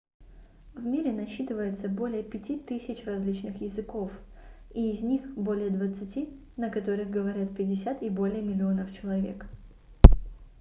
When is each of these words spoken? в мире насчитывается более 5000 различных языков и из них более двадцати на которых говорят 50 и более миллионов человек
в 0.73 0.83
мире 0.83 1.11
насчитывается 1.11 1.87
более 1.87 2.23
5000 2.23 3.05
различных 3.05 3.61
языков 3.61 4.11
и 4.73 4.93
из 4.93 5.01
них 5.03 5.21
более 5.35 5.69
двадцати 5.69 6.27
на 6.57 6.71
которых 6.71 7.11
говорят 7.11 7.55
50 7.55 8.01
и 8.01 8.09
более 8.09 8.41
миллионов 8.41 8.91
человек 8.99 9.45